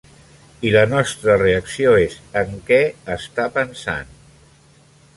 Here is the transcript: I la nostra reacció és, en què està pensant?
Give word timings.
I 0.69 0.71
la 0.75 0.81
nostra 0.93 1.35
reacció 1.43 1.93
és, 2.05 2.17
en 2.43 2.57
què 2.71 2.83
està 3.19 3.49
pensant? 3.59 4.15